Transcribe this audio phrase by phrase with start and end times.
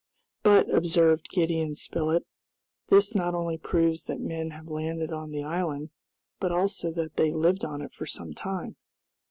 [0.41, 2.25] "But," observed Gideon Spilett,
[2.87, 5.91] "this not only proves that men have landed on the island,
[6.39, 8.77] but also that they lived on it for some time.